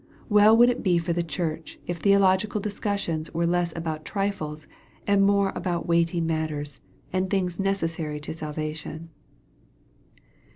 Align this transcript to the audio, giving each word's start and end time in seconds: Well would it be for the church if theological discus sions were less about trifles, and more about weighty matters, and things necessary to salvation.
Well 0.29 0.57
would 0.57 0.69
it 0.71 0.81
be 0.81 0.97
for 0.97 1.13
the 1.13 1.21
church 1.21 1.77
if 1.85 1.97
theological 1.97 2.59
discus 2.59 3.01
sions 3.01 3.31
were 3.35 3.45
less 3.45 3.71
about 3.75 4.03
trifles, 4.03 4.65
and 5.05 5.23
more 5.23 5.53
about 5.53 5.85
weighty 5.87 6.19
matters, 6.19 6.81
and 7.13 7.29
things 7.29 7.59
necessary 7.59 8.19
to 8.21 8.33
salvation. 8.33 9.11